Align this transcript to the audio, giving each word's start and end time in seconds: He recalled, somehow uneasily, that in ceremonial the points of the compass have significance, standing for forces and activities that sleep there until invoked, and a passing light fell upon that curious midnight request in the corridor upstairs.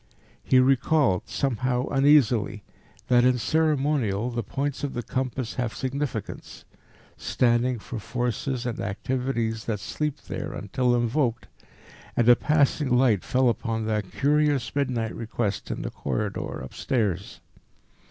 He 0.43 0.57
recalled, 0.59 1.27
somehow 1.27 1.85
uneasily, 1.89 2.63
that 3.07 3.23
in 3.23 3.37
ceremonial 3.37 4.31
the 4.31 4.41
points 4.41 4.83
of 4.83 4.95
the 4.95 5.03
compass 5.03 5.53
have 5.61 5.75
significance, 5.75 6.65
standing 7.17 7.77
for 7.77 7.99
forces 7.99 8.65
and 8.65 8.79
activities 8.79 9.65
that 9.65 9.79
sleep 9.79 10.17
there 10.21 10.53
until 10.53 10.95
invoked, 10.95 11.45
and 12.17 12.27
a 12.27 12.35
passing 12.35 12.89
light 12.97 13.23
fell 13.23 13.47
upon 13.47 13.85
that 13.85 14.11
curious 14.11 14.75
midnight 14.75 15.13
request 15.15 15.69
in 15.69 15.83
the 15.83 15.91
corridor 15.91 16.59
upstairs. 16.61 17.39